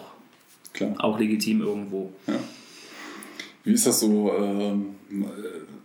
[0.74, 0.94] Klar.
[0.98, 2.12] auch legitim irgendwo.
[2.28, 2.34] Ja.
[3.64, 4.32] Wie ist das so?
[4.34, 4.96] Ähm,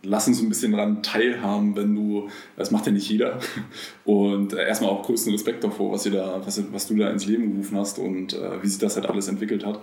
[0.03, 3.38] lass uns ein bisschen daran teilhaben, wenn du, das macht ja nicht jeder.
[4.05, 7.27] Und äh, erstmal auch größten Respekt davor, was, ihr da, was, was du da ins
[7.27, 9.81] Leben gerufen hast und äh, wie sich das halt alles entwickelt hat.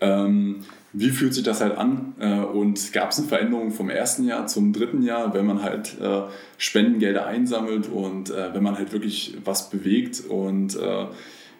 [0.00, 2.14] Ähm, wie fühlt sich das halt an?
[2.18, 5.96] Äh, und gab es eine Veränderung vom ersten Jahr zum dritten Jahr, wenn man halt
[6.00, 6.22] äh,
[6.56, 11.06] Spendengelder einsammelt und äh, wenn man halt wirklich was bewegt und äh,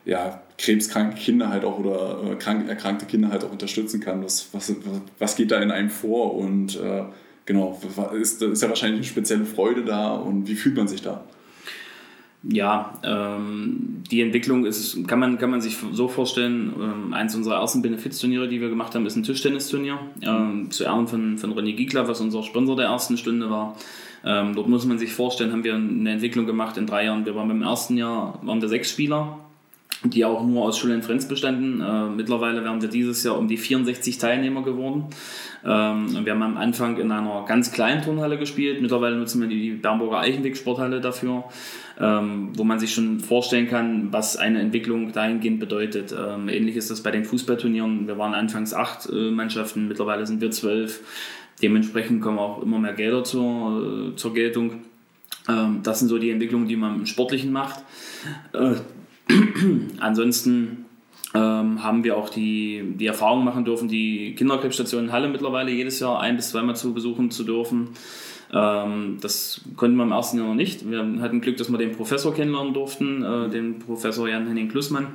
[0.05, 4.23] ja, krebskranke Kinder halt auch oder äh, krank, erkrankte Kinder halt auch unterstützen kann.
[4.25, 4.75] Was, was,
[5.19, 7.05] was geht da in einem vor und äh,
[7.47, 7.81] genau,
[8.21, 11.25] ist, ist ja wahrscheinlich eine spezielle Freude da und wie fühlt man sich da?
[12.43, 17.57] Ja, ähm, die Entwicklung ist, kann man, kann man sich so vorstellen, ähm, eins unserer
[17.57, 19.99] ersten Benefizturniere, die wir gemacht haben, ist ein Tischtennisturnier.
[20.23, 23.77] Ähm, zu Ehren von, von René Giegler, was unser Sponsor der ersten Stunde war.
[24.25, 27.27] Ähm, dort muss man sich vorstellen, haben wir eine Entwicklung gemacht in drei Jahren.
[27.27, 29.39] Wir waren beim ersten Jahr, waren wir sechs Spieler
[30.05, 31.81] die auch nur aus Schule in Frenz bestanden.
[31.81, 35.07] Äh, mittlerweile wären wir dieses Jahr um die 64 Teilnehmer geworden.
[35.65, 38.81] Ähm, wir haben am Anfang in einer ganz kleinen Turnhalle gespielt.
[38.81, 41.45] Mittlerweile nutzen wir die Bernburger Eichenweg Sporthalle dafür,
[41.99, 46.15] ähm, wo man sich schon vorstellen kann, was eine Entwicklung dahingehend bedeutet.
[46.17, 48.07] Ähm, ähnlich ist das bei den Fußballturnieren.
[48.07, 51.01] Wir waren anfangs acht äh, Mannschaften, mittlerweile sind wir zwölf.
[51.61, 54.85] Dementsprechend kommen auch immer mehr Gelder zur, äh, zur Geltung.
[55.49, 57.83] Ähm, das sind so die Entwicklungen, die man im Sportlichen macht.
[60.01, 60.87] Ansonsten
[61.35, 66.01] ähm, haben wir auch die, die Erfahrung machen dürfen, die Kinderkrebsstation in Halle mittlerweile jedes
[66.01, 67.91] Jahr ein- bis zweimal zu besuchen zu dürfen.
[68.53, 70.91] Ähm, das konnten wir im ersten Jahr noch nicht.
[70.91, 75.09] Wir hatten Glück, dass wir den Professor kennenlernen durften, äh, den Professor Jan-Henning Klussmann.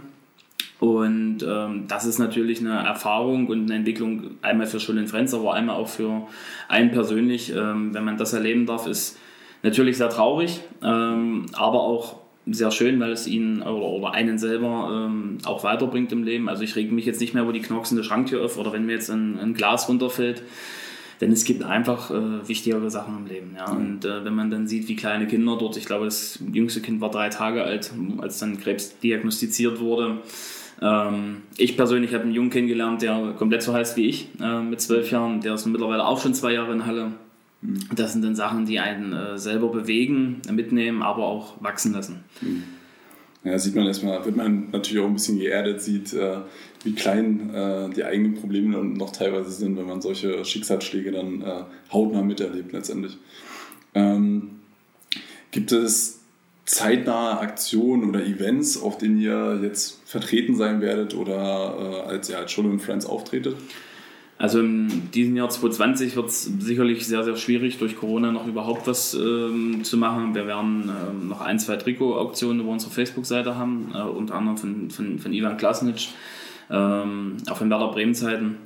[0.80, 5.34] Und ähm, das ist natürlich eine Erfahrung und eine Entwicklung einmal für Schule in Frenz,
[5.34, 6.28] aber einmal auch für
[6.67, 7.54] einen persönlich.
[7.56, 9.17] Ähm, wenn man das erleben darf, ist
[9.63, 15.08] natürlich sehr traurig, ähm, aber auch sehr schön, weil es ihn oder, oder einen selber
[15.08, 16.49] ähm, auch weiterbringt im Leben.
[16.49, 18.93] Also ich rege mich jetzt nicht mehr über die knoxende Schranktür auf oder wenn mir
[18.93, 20.43] jetzt ein, ein Glas runterfällt.
[21.21, 23.56] Denn es gibt einfach äh, wichtigere Sachen im Leben.
[23.56, 23.71] Ja?
[23.71, 23.77] Mhm.
[23.77, 26.99] Und äh, wenn man dann sieht, wie kleine Kinder dort, ich glaube, das jüngste Kind
[26.99, 30.17] war drei Tage alt, als dann Krebs diagnostiziert wurde.
[30.82, 34.82] Ähm, ich persönlich habe einen Jungen kennengelernt, der komplett so heißt wie ich, äh, mit
[34.82, 35.39] zwölf Jahren.
[35.39, 37.13] Der ist mittlerweile auch schon zwei Jahre in Halle.
[37.95, 42.23] Das sind dann Sachen, die einen äh, selber bewegen, mitnehmen, aber auch wachsen lassen.
[42.41, 42.63] Mhm.
[43.45, 46.38] Ja, sieht man erstmal, wird man natürlich auch ein bisschen geerdet, sieht, äh,
[46.84, 51.43] wie klein äh, die eigenen Probleme noch teilweise sind, wenn man solche Schicksalsschläge dann
[51.91, 53.17] hautnah miterlebt letztendlich.
[53.93, 54.60] Ähm,
[55.52, 56.21] gibt es
[56.65, 62.52] zeitnahe Aktionen oder Events, auf denen ihr jetzt vertreten sein werdet oder als ihr als
[62.52, 63.58] Schule und Friends auftretet?
[64.43, 68.88] Also in diesem Jahr 2020 wird es sicherlich sehr, sehr schwierig, durch Corona noch überhaupt
[68.88, 70.36] was ähm, zu machen.
[70.36, 74.89] Wir werden ähm, noch ein, zwei Trikot-Auktionen über unsere Facebook-Seite haben, äh, unter anderem von,
[74.89, 76.10] von, von Ivan Klasnic,
[76.69, 78.58] ähm, auch von Werder Bremen-Zeiten.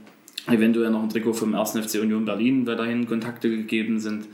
[0.48, 1.74] Eventuell noch ein Trikot vom 1.
[1.74, 4.26] FC Union Berlin, weil dahin Kontakte gegeben sind.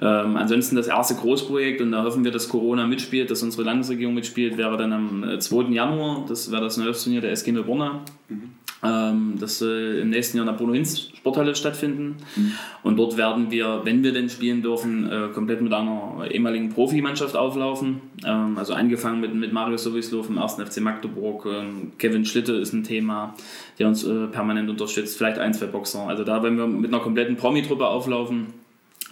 [0.00, 4.14] Ähm, ansonsten das erste Großprojekt, und da hoffen wir, dass Corona mitspielt, dass unsere Landesregierung
[4.14, 5.56] mitspielt, wäre dann am 2.
[5.56, 6.24] Äh, Januar.
[6.28, 8.04] Das wäre das Neujahrsturnier der SG Milborna.
[8.28, 8.50] Mhm
[8.84, 12.16] ähm, das soll im nächsten Jahr in der Bruno Hinz Sporthalle stattfinden.
[12.36, 12.52] Mhm.
[12.82, 17.34] Und dort werden wir, wenn wir denn spielen dürfen, äh, komplett mit einer ehemaligen Profimannschaft
[17.34, 18.00] auflaufen.
[18.26, 20.56] Ähm, also angefangen mit, mit Mario Sowislo vom 1.
[20.56, 21.46] FC Magdeburg.
[21.46, 23.34] Ähm, Kevin Schlitte ist ein Thema,
[23.78, 25.16] der uns äh, permanent unterstützt.
[25.16, 26.06] Vielleicht ein, zwei Boxer.
[26.06, 28.48] Also da, wenn wir mit einer kompletten Promi-Truppe auflaufen,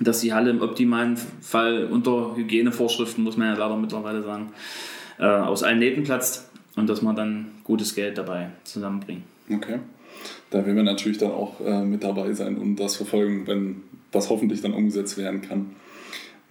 [0.00, 4.52] dass die Halle im optimalen Fall unter Hygienevorschriften, muss man ja leider mittlerweile sagen,
[5.18, 9.22] äh, aus allen Nähten platzt und dass man dann gutes Geld dabei zusammenbringt.
[9.50, 9.78] Okay.
[10.50, 14.28] Da werden wir natürlich dann auch äh, mit dabei sein und das verfolgen, wenn das
[14.31, 15.74] hoffentlich dann umgesetzt werden kann.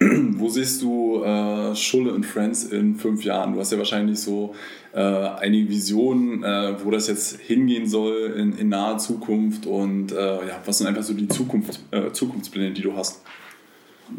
[0.00, 3.52] Wo siehst du äh, Schulle und Friends in fünf Jahren?
[3.52, 4.54] Du hast ja wahrscheinlich so
[4.92, 10.16] äh, einige Visionen, äh, wo das jetzt hingehen soll in, in naher Zukunft und äh,
[10.16, 13.22] ja, was sind einfach so die Zukunft, äh, Zukunftspläne, die du hast?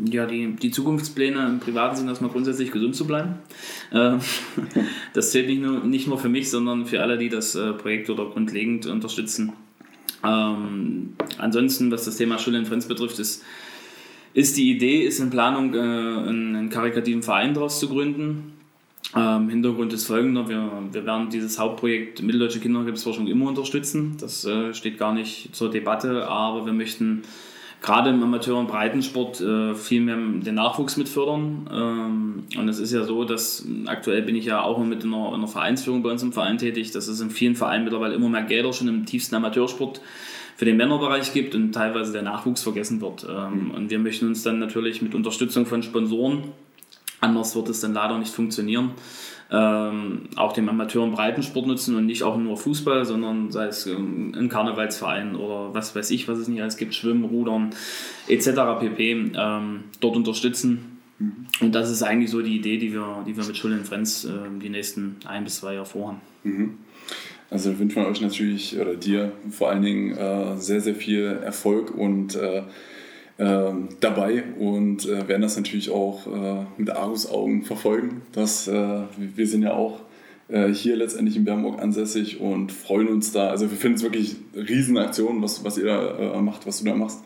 [0.06, 3.36] Ja, die, die Zukunftspläne im Privaten sind erstmal grundsätzlich gesund zu bleiben.
[3.92, 4.20] Ähm,
[5.14, 8.10] das zählt nicht nur, nicht nur für mich, sondern für alle, die das äh, Projekt
[8.10, 9.54] oder grundlegend unterstützen.
[10.24, 13.44] Ähm, ansonsten, was das Thema Schule in Friends betrifft, ist,
[14.34, 18.54] ist die Idee, ist in Planung, äh, einen, karikativen Verein daraus zu gründen.
[19.16, 24.16] Ähm, Hintergrund ist folgender: wir, wir werden dieses Hauptprojekt Mitteldeutsche Kinderkrebsforschung immer unterstützen.
[24.20, 27.24] Das äh, steht gar nicht zur Debatte, aber wir möchten
[27.84, 31.69] gerade im Amateur- und Breitensport äh, viel mehr den Nachwuchs mit fördern.
[31.72, 35.28] Ähm, und es ist ja so, dass aktuell bin ich ja auch mit in einer,
[35.28, 38.30] in einer Vereinsführung bei uns im Verein tätig, dass es in vielen Vereinen mittlerweile immer
[38.30, 40.02] mehr Gelder schon im tiefsten Amateursport
[40.56, 43.28] für den Männerbereich gibt und teilweise der Nachwuchs vergessen wird.
[43.30, 46.54] Ähm, und wir möchten uns dann natürlich mit Unterstützung von Sponsoren,
[47.19, 48.91] anders wird es dann leider nicht funktionieren,
[49.54, 53.86] ähm, auch den Amateur- und Breitensport nutzen und nicht auch nur Fußball, sondern sei es
[53.86, 57.70] ähm, ein Karnevalsverein oder was weiß ich, was es nicht alles gibt, Schwimmen, Rudern
[58.28, 58.50] etc.
[58.80, 59.32] pp.
[59.36, 61.00] Ähm, dort unterstützen.
[61.20, 61.46] Mhm.
[61.62, 64.26] Und das ist eigentlich so die Idee, die wir, die wir mit Schule in Friends
[64.26, 66.22] äh, die nächsten ein bis zwei Jahre vorhaben.
[66.44, 66.78] Mhm.
[67.52, 71.96] Also wünschen wir euch natürlich oder dir vor allen Dingen äh, sehr, sehr viel Erfolg
[71.96, 72.63] und äh,
[74.00, 78.22] dabei und äh, werden das natürlich auch äh, mit Argusaugen verfolgen.
[78.32, 80.02] Das, äh, wir sind ja auch
[80.50, 83.50] äh, hier letztendlich in Bernburg ansässig und freuen uns da.
[83.50, 86.96] Also wir finden es wirklich Riesenaktionen, was, was ihr da äh, macht, was du da
[86.96, 87.24] machst.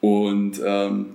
[0.00, 1.06] Und ähm,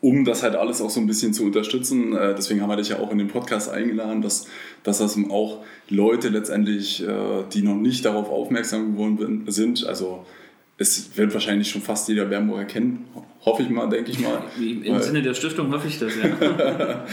[0.00, 2.90] um das halt alles auch so ein bisschen zu unterstützen, äh, deswegen haben wir dich
[2.90, 4.46] ja auch in den Podcast eingeladen, dass,
[4.82, 7.02] dass das auch Leute letztendlich,
[7.52, 10.26] die noch nicht darauf aufmerksam geworden sind, also
[10.80, 13.06] es wird wahrscheinlich schon fast jeder Bernburger kennen,
[13.44, 14.42] hoffe ich mal, denke ich mal.
[14.84, 16.30] Im Sinne der Stiftung hoffe ich das, ja.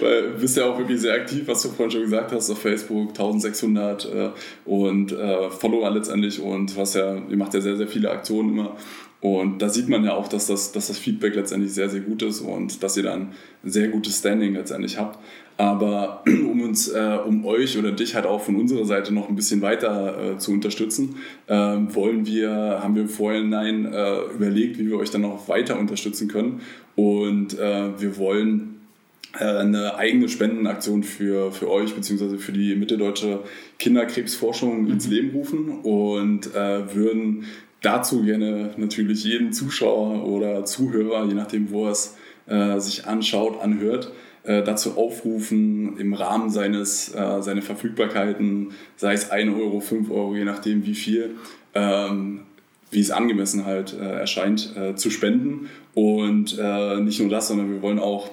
[0.00, 2.60] weil du bist ja auch wirklich sehr aktiv, was du vorhin schon gesagt hast, auf
[2.60, 4.30] Facebook, 1600 äh,
[4.66, 8.76] und äh, Follower letztendlich und was ja, ihr macht ja sehr, sehr viele Aktionen immer.
[9.24, 12.20] Und da sieht man ja auch, dass das, dass das Feedback letztendlich sehr, sehr gut
[12.20, 13.28] ist und dass ihr dann
[13.64, 15.18] ein sehr gutes Standing letztendlich habt.
[15.56, 19.34] Aber um uns, äh, um euch oder dich halt auch von unserer Seite noch ein
[19.34, 22.50] bisschen weiter äh, zu unterstützen, äh, wollen wir,
[22.82, 26.60] haben wir im Vorhinein äh, überlegt, wie wir euch dann noch weiter unterstützen können.
[26.94, 28.82] Und äh, wir wollen
[29.40, 32.36] äh, eine eigene Spendenaktion für, für euch bzw.
[32.36, 33.40] für die mitteldeutsche
[33.78, 34.90] Kinderkrebsforschung mhm.
[34.90, 37.46] ins Leben rufen und würden
[37.84, 42.16] dazu gerne natürlich jeden Zuschauer oder Zuhörer, je nachdem, wo er es
[42.78, 44.12] sich anschaut, anhört,
[44.44, 50.36] äh, dazu aufrufen, im Rahmen seines, äh, seiner Verfügbarkeiten, sei es 1 Euro, 5 Euro,
[50.36, 51.30] je nachdem wie viel,
[51.74, 52.40] ähm,
[52.90, 55.70] wie es angemessen halt äh, erscheint, äh, zu spenden.
[55.94, 58.30] Und äh, nicht nur das, sondern wir wollen auch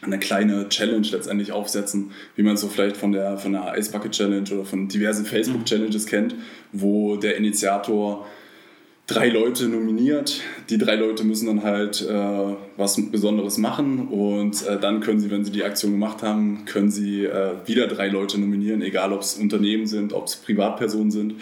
[0.00, 3.92] eine kleine Challenge letztendlich aufsetzen, wie man es so vielleicht von der, von der Ice
[3.92, 6.34] Bucket Challenge oder von diversen Facebook-Challenges kennt,
[6.72, 8.26] wo der Initiator
[9.06, 10.40] drei Leute nominiert.
[10.70, 15.30] Die drei Leute müssen dann halt äh, was Besonderes machen und äh, dann können sie,
[15.30, 19.20] wenn sie die Aktion gemacht haben, können sie äh, wieder drei Leute nominieren, egal ob
[19.20, 21.34] es Unternehmen sind, ob es Privatpersonen sind.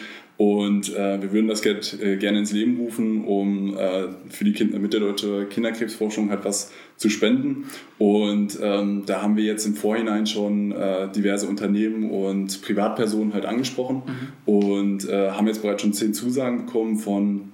[0.43, 4.53] Und äh, wir würden das Geld äh, gerne ins Leben rufen, um äh, für die
[4.53, 7.67] kind mitteldeutsche Kinderkrebsforschung halt was zu spenden.
[7.99, 10.75] Und ähm, da haben wir jetzt im Vorhinein schon
[11.15, 14.03] diverse Unternehmen und Privatpersonen halt angesprochen
[14.47, 14.53] mhm.
[14.53, 17.53] und haben jetzt bereits schon zehn Zusagen bekommen von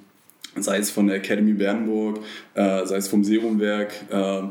[0.57, 2.21] sei es von der Academy Bernburg,
[2.55, 4.43] äh, sei es vom Serumwerk, äh,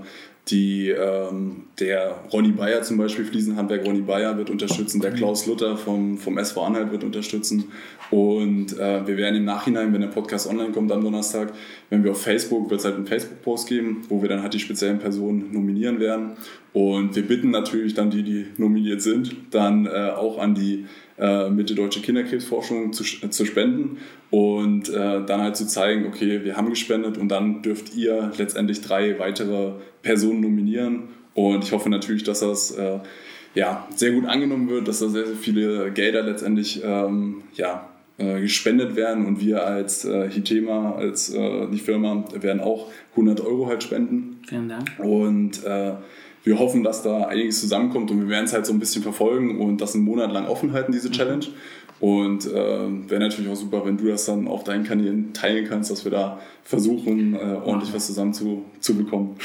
[0.50, 5.78] die, ähm, der Ronny Bayer zum Beispiel, Fliesenhandwerk Ronny Bayer wird unterstützen, der Klaus Luther
[5.78, 7.66] vom, vom SV Anhalt wird unterstützen.
[8.10, 11.52] Und äh, wir werden im Nachhinein, wenn der Podcast online kommt am Donnerstag,
[11.90, 14.60] wenn wir auf Facebook, wird es halt einen Facebook-Post geben, wo wir dann halt die
[14.60, 16.38] speziellen Personen nominieren werden.
[16.74, 20.86] Und wir bitten natürlich dann die, die nominiert sind, dann äh, auch an die
[21.18, 23.98] äh, mit der Deutschen Kinderkrebsforschung zu, zu spenden
[24.30, 28.82] und äh, dann halt zu zeigen, okay, wir haben gespendet und dann dürft ihr letztendlich
[28.82, 29.72] drei weitere
[30.08, 33.00] Personen nominieren und ich hoffe natürlich, dass das äh,
[33.56, 38.40] ja, sehr gut angenommen wird, dass da sehr, sehr viele Gelder letztendlich ähm, ja, äh,
[38.40, 43.68] gespendet werden und wir als äh, Hitema, als äh, die Firma, werden auch 100 Euro
[43.68, 44.40] halt spenden.
[44.48, 44.94] Vielen Dank.
[45.00, 45.96] Und äh,
[46.46, 49.60] wir hoffen, dass da einiges zusammenkommt und wir werden es halt so ein bisschen verfolgen
[49.60, 51.14] und das einen Monat lang offen halten, diese mhm.
[51.14, 51.46] Challenge.
[52.00, 55.90] Und äh, wäre natürlich auch super, wenn du das dann auf deinen Kanälen teilen kannst,
[55.90, 59.36] dass wir da versuchen, äh, ordentlich was zusammen zu, zu bekommen.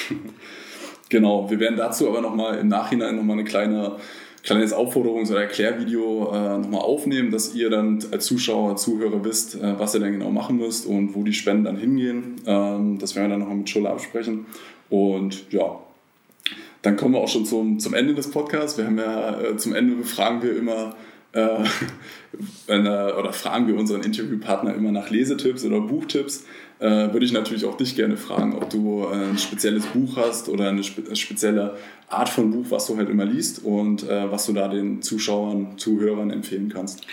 [1.09, 3.97] genau, wir werden dazu aber nochmal im Nachhinein nochmal eine kleine
[4.43, 9.79] kleines Aufforderungs- oder Erklärvideo äh, nochmal aufnehmen, dass ihr dann als Zuschauer, Zuhörer wisst, äh,
[9.79, 12.37] was ihr dann genau machen müsst und wo die Spenden dann hingehen.
[12.47, 14.47] Ähm, das werden wir dann nochmal mit Schulle absprechen.
[14.91, 15.79] Und ja,
[16.83, 18.77] dann kommen wir auch schon zum, zum Ende des Podcasts.
[18.77, 20.97] Wir haben ja äh, zum Ende befragen wir immer
[21.33, 21.49] äh,
[22.67, 26.45] wenn, äh, oder fragen wir unseren Interviewpartner immer nach Lesetipps oder Buchtipps.
[26.79, 30.49] Äh, würde ich natürlich auch dich gerne fragen, ob du äh, ein spezielles Buch hast
[30.49, 31.77] oder eine spe spezielle
[32.09, 35.79] Art von Buch, was du halt immer liest und äh, was du da den Zuschauern,
[35.79, 37.07] Zuhörern empfehlen kannst.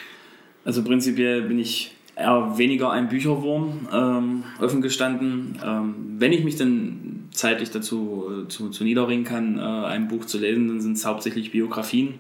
[0.66, 5.60] Also prinzipiell bin ich eher weniger ein Bücherwurm, ähm, offen gestanden.
[5.64, 10.26] Ähm, wenn ich mich dann zeitlich dazu äh, zu, zu niederringen kann, äh, ein Buch
[10.26, 12.16] zu lesen, dann sind es hauptsächlich Biografien.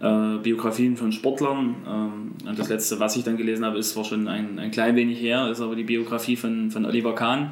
[0.00, 1.76] Äh, Biografien von Sportlern.
[1.86, 4.96] Ähm, und das letzte, was ich dann gelesen habe, ist zwar schon ein, ein klein
[4.96, 7.50] wenig her, ist aber die Biografie von, von Oliver Kahn.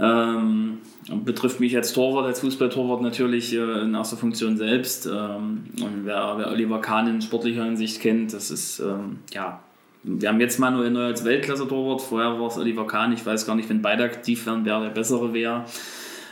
[0.00, 0.78] Ähm,
[1.24, 5.06] betrifft mich als Torwart, als Fußballtorwart natürlich äh, in erster Funktion selbst.
[5.06, 9.60] Ähm, und wer, wer, Oliver Kahn in sportlicher Hinsicht kennt, das ist ähm, ja
[10.04, 13.56] wir haben jetzt Manuel Neuer als Weltklasse-Torwart, vorher war es Oliver Kahn, ich weiß gar
[13.56, 15.64] nicht, wenn beide aktiv wären, wer der bessere wäre.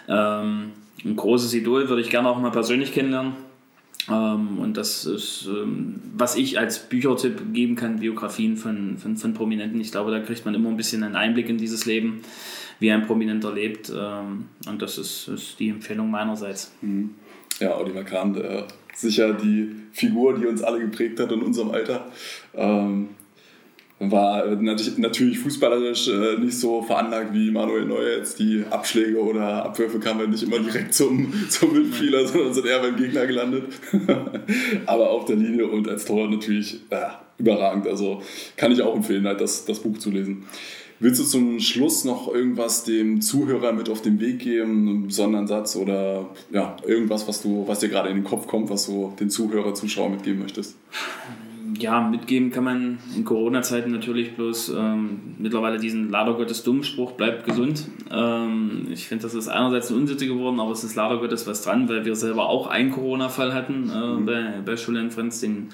[0.09, 0.73] Ähm,
[1.05, 3.35] ein großes Idol würde ich gerne auch mal persönlich kennenlernen.
[4.09, 9.35] Ähm, und das ist, ähm, was ich als Büchertipp geben kann, Biografien von, von, von,
[9.35, 9.81] Prominenten.
[9.81, 12.23] Ich glaube, da kriegt man immer ein bisschen einen Einblick in dieses Leben,
[12.79, 13.93] wie ein Prominenter lebt.
[13.95, 16.73] Ähm, und das ist, ist die Empfehlung meinerseits.
[16.83, 17.11] Mhm.
[17.59, 22.07] Ja, Oliver Kahn, der, sicher die Figur, die uns alle geprägt hat in unserem Alter.
[22.55, 23.09] Ähm,
[23.99, 28.39] war natürlich fußballerisch äh, nicht so veranlagt wie Manuel Neuer jetzt.
[28.39, 32.97] Die Abschläge oder Abwürfe kamen nicht immer direkt zum, zum Mitspieler, sondern sind eher beim
[32.97, 33.65] Gegner gelandet.
[34.87, 37.07] Aber auf der Linie und als Tor natürlich äh,
[37.39, 37.87] überragend.
[37.87, 38.23] Also
[38.57, 40.45] kann ich auch empfehlen, halt das, das Buch zu lesen.
[40.99, 45.47] Willst du zum Schluss noch irgendwas dem Zuhörer mit auf den Weg geben, einen besonderen
[45.47, 49.13] Satz oder ja, irgendwas, was, du, was dir gerade in den Kopf kommt, was du
[49.21, 50.77] den Zuhörer, Zuschauer mitgeben möchtest?
[51.79, 57.45] Ja, mitgeben kann man in Corona-Zeiten natürlich bloß ähm, mittlerweile diesen leider Gottes Dummspruch, bleibt
[57.45, 57.89] gesund.
[58.11, 61.63] Ähm, ich finde, das ist einerseits eine Unsitte geworden, aber es ist leider Gottes was
[61.63, 64.27] dran, weil wir selber auch einen Corona-Fall hatten äh, mhm.
[64.27, 65.41] bei, bei Schule in Frenz.
[65.41, 65.69] Den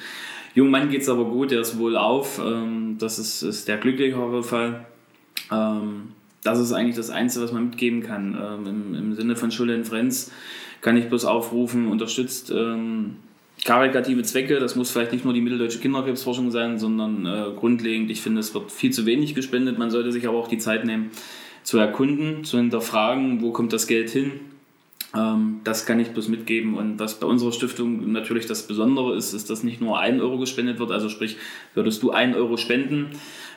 [0.55, 2.41] jungen Mann geht es aber gut, der ist wohl auf.
[2.45, 4.87] Ähm, das ist, ist der glücklichere Fall.
[5.51, 6.13] Ähm,
[6.45, 8.37] das ist eigentlich das Einzige, was man mitgeben kann.
[8.41, 10.33] Ähm, Im, Im Sinne von Schule in Frenz
[10.81, 13.17] kann ich bloß aufrufen, unterstützt ähm,
[13.65, 14.59] karikative Zwecke.
[14.59, 18.55] Das muss vielleicht nicht nur die mitteldeutsche Kinderkrebsforschung sein, sondern äh, grundlegend, ich finde, es
[18.55, 19.79] wird viel zu wenig gespendet.
[19.79, 21.11] Man sollte sich aber auch die Zeit nehmen,
[21.63, 24.33] zu erkunden, zu hinterfragen, wo kommt das Geld hin.
[25.15, 26.75] Ähm, das kann ich bloß mitgeben.
[26.75, 30.39] Und was bei unserer Stiftung natürlich das Besondere ist, ist, dass nicht nur ein Euro
[30.39, 30.91] gespendet wird.
[30.91, 31.37] Also sprich,
[31.75, 33.11] würdest du ein Euro spenden,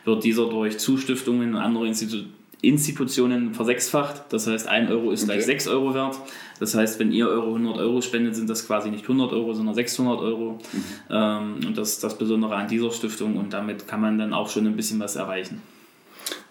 [0.04, 4.26] wird dieser durch Zustiftungen und andere Institutionen Institutionen versechsfacht.
[4.30, 5.34] Das heißt, ein Euro ist okay.
[5.34, 6.20] gleich 6 Euro wert.
[6.60, 9.76] Das heißt, wenn ihr eure 100 Euro spendet, sind das quasi nicht 100 Euro, sondern
[9.76, 10.60] 600 Euro.
[10.72, 10.84] Mhm.
[11.10, 14.50] Ähm, und das ist das Besondere an dieser Stiftung und damit kann man dann auch
[14.50, 15.62] schon ein bisschen was erreichen.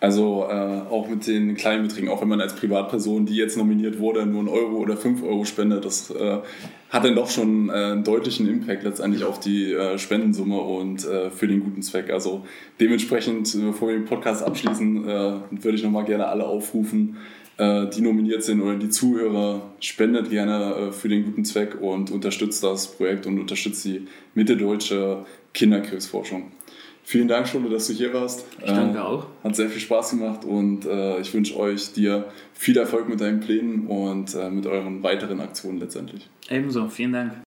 [0.00, 3.98] Also äh, auch mit den kleinen Beträgen, auch wenn man als Privatperson, die jetzt nominiert
[3.98, 6.38] wurde, nur einen Euro oder fünf Euro spendet, das äh,
[6.90, 11.30] hat dann doch schon äh, einen deutlichen Impact letztendlich auf die äh, Spendensumme und äh,
[11.30, 12.10] für den guten Zweck.
[12.10, 12.44] Also
[12.80, 17.16] dementsprechend, bevor wir den Podcast abschließen, äh, würde ich nochmal gerne alle aufrufen,
[17.56, 22.96] die nominiert sind oder die Zuhörer, spendet gerne für den guten Zweck und unterstützt das
[22.96, 26.50] Projekt und unterstützt die mitteldeutsche Kinderkrebsforschung.
[27.06, 28.46] Vielen Dank, Schule, dass du hier warst.
[28.58, 29.26] Ich danke äh, auch.
[29.44, 33.40] Hat sehr viel Spaß gemacht und äh, ich wünsche euch dir viel Erfolg mit deinen
[33.40, 36.30] Plänen und äh, mit euren weiteren Aktionen letztendlich.
[36.48, 37.42] Ebenso, vielen Dank.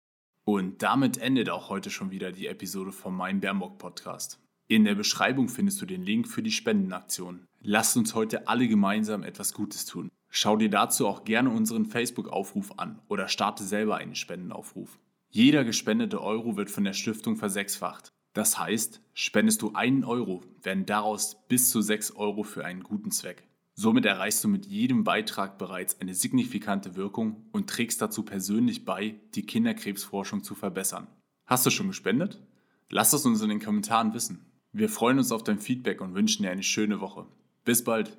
[0.44, 4.38] Und damit endet auch heute schon wieder die Episode vom Mein Bernburg Podcast.
[4.68, 7.46] In der Beschreibung findest du den Link für die Spendenaktion.
[7.62, 10.10] Lasst uns heute alle gemeinsam etwas Gutes tun.
[10.28, 14.98] Schau dir dazu auch gerne unseren Facebook-Aufruf an oder starte selber einen Spendenaufruf.
[15.30, 18.12] Jeder gespendete Euro wird von der Stiftung versechsfacht.
[18.36, 23.10] Das heißt, spendest du einen Euro, werden daraus bis zu sechs Euro für einen guten
[23.10, 23.44] Zweck.
[23.72, 29.14] Somit erreichst du mit jedem Beitrag bereits eine signifikante Wirkung und trägst dazu persönlich bei,
[29.34, 31.06] die Kinderkrebsforschung zu verbessern.
[31.46, 32.42] Hast du schon gespendet?
[32.90, 34.44] Lass es uns in den Kommentaren wissen.
[34.70, 37.24] Wir freuen uns auf dein Feedback und wünschen dir eine schöne Woche.
[37.64, 38.18] Bis bald!